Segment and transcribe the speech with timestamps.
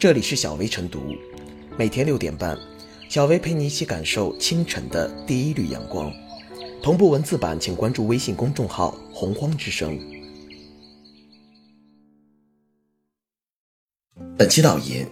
[0.00, 1.14] 这里是小薇晨读，
[1.76, 2.58] 每天六点半，
[3.10, 6.10] 小薇陪你一起感受清晨的第一缕阳光。
[6.82, 10.00] 同步文字版，请关注微信公众号“洪荒之声”。
[14.38, 15.06] 本期导言：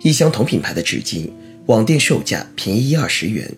[0.00, 1.30] 一箱同品牌的纸巾，
[1.66, 3.48] 网店售价便宜一二十元；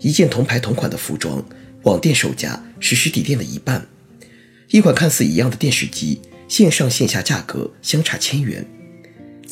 [0.00, 1.44] 一件同牌同款的服装，
[1.84, 3.80] 网店售价是实体店的一半；
[4.70, 8.66] 一款看似一样的电视机，线上线下价格相差千元。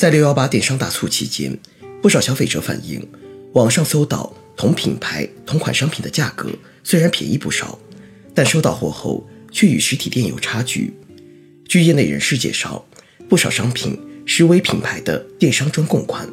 [0.00, 1.54] 在六幺八电商大促期间，
[2.00, 3.06] 不少消费者反映，
[3.52, 6.48] 网上搜到同品牌同款商品的价格
[6.82, 7.78] 虽然便宜不少，
[8.34, 10.94] 但收到货后却与实体店有差距。
[11.68, 12.82] 据业内人士介绍，
[13.28, 16.26] 不少商品实为品牌的电商专供款。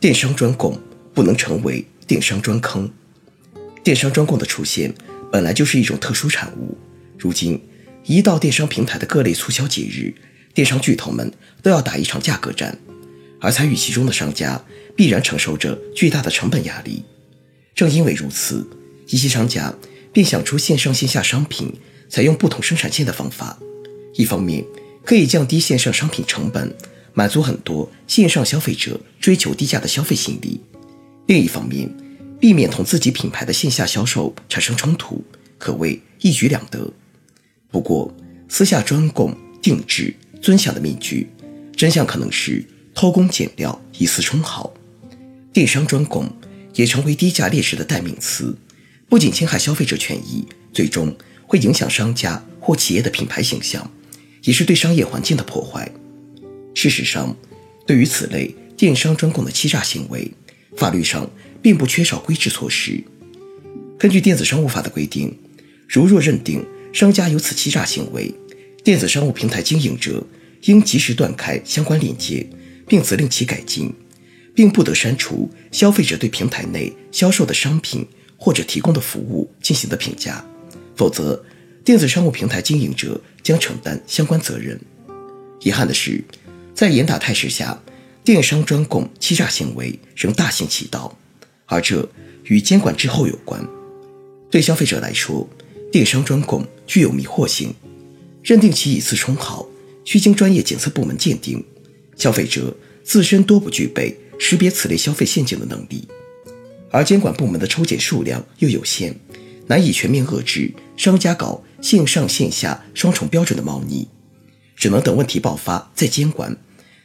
[0.00, 0.80] 电商专供
[1.12, 2.90] 不能成为电商专坑。
[3.90, 4.94] 电商专供的出现
[5.32, 6.78] 本来就是一种特殊产物，
[7.18, 7.60] 如今
[8.04, 10.14] 一到电商平台的各类促销节日，
[10.54, 11.28] 电商巨头们
[11.60, 12.78] 都要打一场价格战，
[13.40, 17.02] 而参与其中的商家必然承受着巨大的成本压力。
[17.74, 18.64] 正因为如此，
[19.08, 19.74] 一些商家
[20.12, 21.74] 便想出线上线下商品
[22.08, 23.58] 采用不同生产线的方法，
[24.14, 24.64] 一方面
[25.04, 26.72] 可以降低线上商品成本，
[27.12, 30.60] 满足很多线上消费者追求低价的消费心理；
[31.26, 31.92] 另一方面，
[32.40, 35.22] 避免同自己品牌的线下销售产生冲突，
[35.58, 36.90] 可谓一举两得。
[37.70, 38.12] 不过，
[38.48, 41.28] 私下专供、定制、尊享的面具，
[41.76, 44.72] 真相可能是偷工减料、以次充好。
[45.52, 46.26] 电商专供
[46.74, 48.56] 也成为低价劣势的代名词，
[49.08, 51.14] 不仅侵害消费者权益，最终
[51.46, 53.88] 会影响商家或企业的品牌形象，
[54.44, 55.92] 也是对商业环境的破坏。
[56.74, 57.36] 事实上，
[57.86, 60.32] 对于此类电商专供的欺诈行为，
[60.78, 61.30] 法律上。
[61.62, 63.02] 并不缺少规制措施。
[63.98, 65.36] 根据电子商务法的规定，
[65.86, 68.34] 如若认定商家有此欺诈行为，
[68.82, 70.26] 电子商务平台经营者
[70.62, 72.46] 应及时断开相关链接，
[72.88, 73.92] 并责令其改进，
[74.54, 80.44] 并不得删除消费者对平台内销售的商品或者提供的服务进行的评价，
[80.96, 81.44] 否则，
[81.84, 84.80] 电子商务平台经营者将承担相关责任。
[85.60, 86.24] 遗憾的是，
[86.74, 87.78] 在严打态势下，
[88.24, 91.18] 电商专供欺诈行为仍大行其道。
[91.70, 92.06] 而这
[92.44, 93.64] 与监管滞后有关。
[94.50, 95.48] 对消费者来说，
[95.92, 97.72] 电商专供具有迷惑性，
[98.42, 99.64] 认定其以次充好
[100.04, 101.64] 需经专业检测部门鉴定，
[102.16, 106.08] 消费者自身多不具备识别此类消费陷阱的能力，
[106.90, 109.14] 而监管部门的抽检数量又有限，
[109.68, 114.08] 难以全面遏制商家搞线上线下双重标准的猫腻，
[114.74, 116.56] 只能等问题爆发再监管，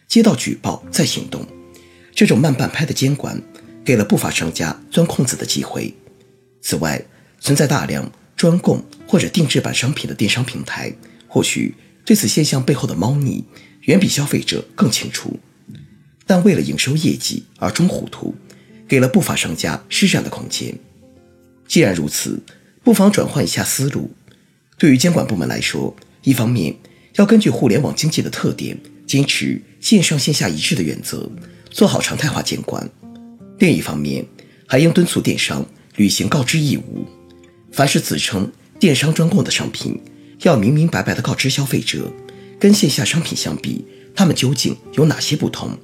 [0.08, 1.46] 接到举报再行动。
[2.16, 3.40] 这种慢半拍的监管。
[3.86, 5.94] 给了不法商家钻空子的机会。
[6.62, 7.06] 此外，
[7.40, 10.92] 存在大量专供或者定制版商品的电商平台，
[11.28, 13.46] 或许对此现象背后的猫腻
[13.82, 15.40] 远比消费者更清楚。
[16.26, 18.34] 但为了营收业绩而装糊涂，
[18.88, 20.76] 给了不法商家施展的空间。
[21.68, 22.42] 既然如此，
[22.84, 24.10] 不妨转换一下思路。
[24.78, 26.76] 对于监管部门来说，一方面
[27.16, 28.76] 要根据互联网经济的特点，
[29.06, 31.30] 坚持线上线下一致的原则，
[31.70, 32.90] 做好常态化监管。
[33.60, 34.26] 另一方面，
[34.68, 37.06] 还应敦促电商履行告知义务。
[37.72, 40.00] 凡是自称电商专供的商品，
[40.42, 42.12] 要明明白白地告知消费者，
[42.60, 43.86] 跟线下商品相比，
[44.16, 45.78] 它们究竟有哪些不同，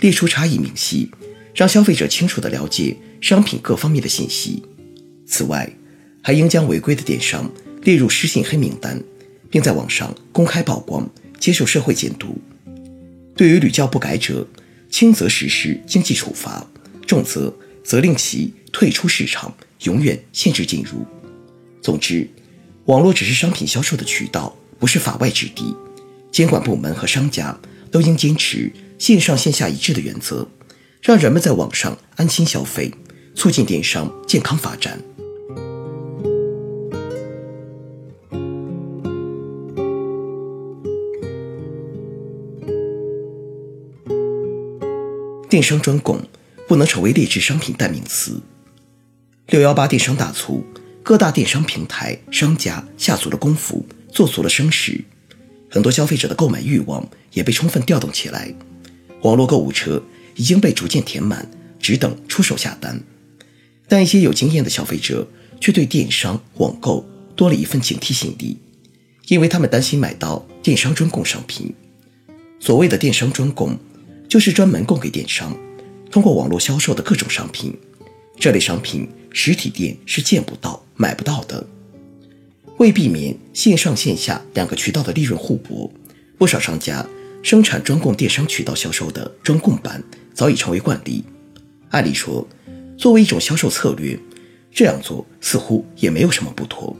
[0.00, 1.10] 列出差异明细，
[1.54, 4.62] 让消费者清楚地了解商品各方面的信息。
[5.26, 5.70] 此外，
[6.22, 7.50] 还应将违规的电商
[7.82, 9.02] 列入失信黑名单，
[9.50, 11.08] 并在网上公开曝光，
[11.38, 12.38] 接受社会监督。
[13.36, 14.46] 对于屡教不改者，
[14.90, 16.66] 轻则实施经济处罚。
[17.08, 17.52] 重则
[17.82, 19.52] 责令其退出市场，
[19.84, 21.06] 永远限制进入。
[21.80, 22.28] 总之，
[22.84, 25.74] 网络只是商品销售的渠道，不是法外之地。
[26.30, 27.58] 监管部门和商家
[27.90, 30.46] 都应坚持线上线下一致的原则，
[31.00, 32.92] 让人们在网上安心消费，
[33.34, 35.02] 促进电商健康发展。
[45.48, 46.20] 电商专供。
[46.68, 48.40] 不能成为劣质商品代名词。
[49.48, 50.62] 六幺八电商大促，
[51.02, 55.02] 各大电商平台商家下足了功夫，做足了声势，
[55.70, 58.54] 很多消费者的购买欲望也被充分调动起来，
[59.22, 60.02] 网络购物车
[60.36, 61.50] 已经被逐渐填满，
[61.80, 63.00] 只等出手下单。
[63.88, 65.26] 但一些有经验的消费者
[65.58, 68.58] 却对电商网购多了一份警惕心理，
[69.28, 71.74] 因为他们担心买到电商专供商品。
[72.60, 73.78] 所谓的电商专供，
[74.28, 75.56] 就是专门供给电商。
[76.10, 77.76] 通过网络销售的各种商品，
[78.38, 81.66] 这类商品实体店是见不到、买不到的。
[82.78, 85.90] 为避免线上线下两个渠道的利润互搏，
[86.38, 87.04] 不少商家
[87.42, 90.02] 生产专供电商渠道销售的专供版
[90.32, 91.24] 早已成为惯例。
[91.90, 92.46] 按理说，
[92.96, 94.18] 作为一种销售策略，
[94.70, 96.96] 这样做似乎也没有什么不妥。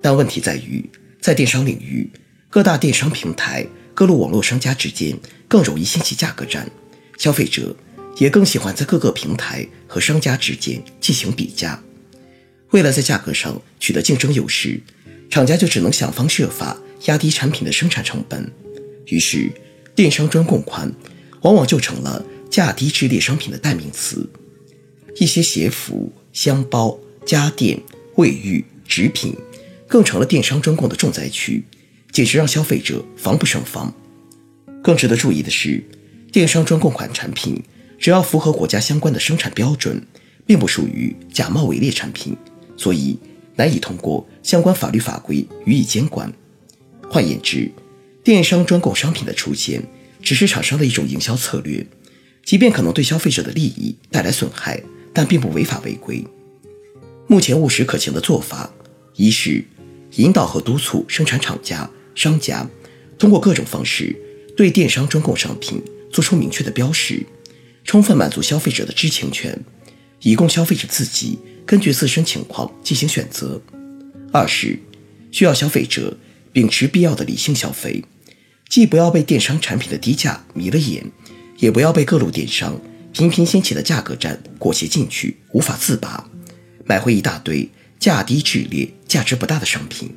[0.00, 0.88] 但问题在于，
[1.20, 2.08] 在电商领域，
[2.48, 5.18] 各大电商平台、各路网络商家之间
[5.48, 6.70] 更容易掀起价格战，
[7.18, 7.74] 消费者
[8.18, 11.82] 也更喜欢在各个平台和商家之间进行比价。
[12.70, 14.80] 为了在价格上取得竞争优势，
[15.30, 16.76] 厂家就只能想方设法
[17.06, 18.52] 压低产品的生产成本。
[19.06, 19.50] 于是，
[19.94, 20.92] 电商专供款
[21.42, 24.28] 往往就成了价低质劣商品的代名词。
[25.16, 27.80] 一些鞋服、箱包、家电、
[28.16, 29.34] 卫浴、纸品。
[29.90, 31.64] 更成了电商专供的重灾区，
[32.12, 33.90] 简直让消费者防不胜防。
[34.82, 35.82] 更值得注意的是，
[36.30, 37.58] 电商专供款产品
[37.98, 40.00] 只要符合国家相关的生产标准，
[40.46, 42.36] 并不属于假冒伪劣产品，
[42.76, 43.18] 所以
[43.56, 46.32] 难以通过相关法律法规予以监管。
[47.10, 47.70] 换言之，
[48.22, 49.82] 电商专供商品的出现
[50.22, 51.84] 只是厂商的一种营销策略，
[52.44, 56.24] 即便可能对消费者的利益带来损害，但并不违法违规。
[57.26, 58.70] 目前务实可行的做法，
[59.16, 59.64] 一是。
[60.16, 62.66] 引导和督促生产厂家、商家
[63.18, 64.16] 通过各种方式
[64.56, 67.24] 对电商专供商品做出明确的标识，
[67.88, 69.58] 充分满足消费者的知情权，
[70.20, 73.58] 以供消费者自己根据自身情况进行选择。
[74.30, 74.78] 二是
[75.32, 76.14] 需要消费者
[76.52, 78.04] 秉持必要的理性消费，
[78.68, 81.02] 既不要被电商产品的低价迷了眼，
[81.56, 82.78] 也不要被各路电商
[83.10, 86.28] 频频掀起的价格战裹挟进去，无法自拔，
[86.84, 87.66] 买回一大堆。
[87.98, 90.14] 价低质劣、价值不大的商品。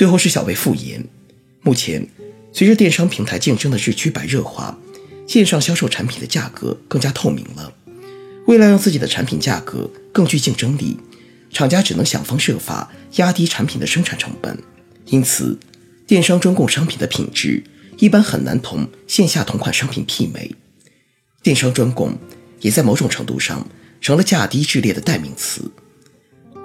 [0.00, 1.06] 最后是小薇复言：
[1.60, 2.08] 目前，
[2.54, 4.78] 随着电商平台竞争的日趋白热化，
[5.26, 7.70] 线上销售产品的价格更加透明了。
[8.46, 10.96] 为了让自己的产品价格更具竞争力，
[11.52, 14.58] 厂家只能想方设法压低产品的生产成本，
[15.04, 15.58] 因此。
[16.06, 17.62] 电商专供商品的品质
[17.98, 20.50] 一般很难同线下同款商品媲美，
[21.42, 22.16] 电商专供
[22.62, 23.68] 也在某种程度上
[24.00, 25.70] 成了价低质劣的代名词。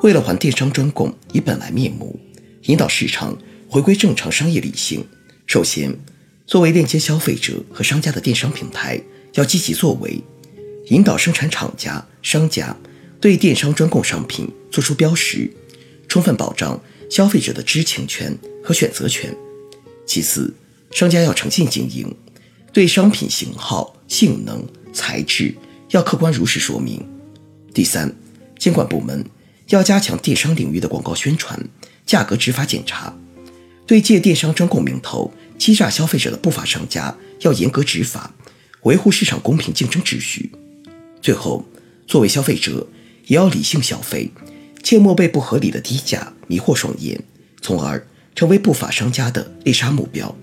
[0.04, 2.18] 为了还电商专供以本来面目，
[2.66, 3.38] 引导市场
[3.70, 5.06] 回归正常商业理性，
[5.46, 5.96] 首先，
[6.48, 9.00] 作为链接消费者和商家的电商平台
[9.34, 10.20] 要积极作为，
[10.88, 12.76] 引导生产厂家、商家
[13.22, 15.52] 对电商专供商品做出标识，
[16.08, 16.80] 充分保障。
[17.08, 19.34] 消费者的知情权和选择权。
[20.08, 20.52] 其次，
[20.90, 22.14] 商家要诚信经营，
[22.74, 25.54] 对商品型号、性能、材质
[25.92, 27.00] 要客观如实说明。
[27.76, 28.12] 第三，
[28.58, 29.24] 监管部门
[29.68, 31.60] 要加强电商领域的广告宣传、
[32.06, 33.16] 价格执法检查，
[33.88, 38.34] 对借电商专供名头欺诈消费者的不法商家要严格执法，
[38.84, 40.52] 维护市场公平竞争秩序。
[41.22, 41.66] 最后，
[42.06, 42.88] 作为消费者，
[43.26, 44.32] 也要理性消费。
[44.84, 47.20] 切莫被不合理的低价迷惑双眼，
[47.60, 50.36] 从而成为不法商家的猎杀目标。